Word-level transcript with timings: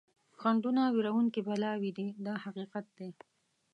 خنډونه 0.39 0.81
وېروونکي 0.95 1.41
بلاوې 1.47 1.91
دي 1.97 2.07
دا 2.25 2.33
حقیقت 2.43 2.85
دی. 2.97 3.09